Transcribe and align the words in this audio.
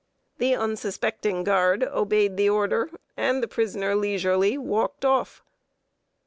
The 0.39 0.55
unsuspecting 0.55 1.43
guard 1.43 1.83
obeyed 1.83 2.35
the 2.35 2.49
order, 2.49 2.89
and 3.15 3.43
the 3.43 3.47
prisoner 3.47 3.93
leisurely 3.93 4.57
walked 4.57 5.05
off. 5.05 5.43